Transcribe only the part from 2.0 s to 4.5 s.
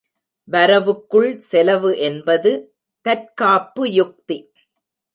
என்பது தற்காப்பு யுக்தி.